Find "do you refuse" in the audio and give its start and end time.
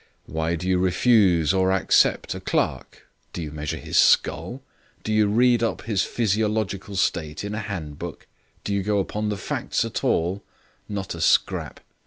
0.55-1.53